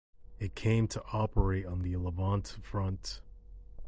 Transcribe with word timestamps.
It 0.39 0.55
came 0.55 0.87
to 0.87 1.03
operate 1.13 1.67
on 1.67 1.83
the 1.83 1.95
Levante 1.95 2.59
front. 2.63 3.21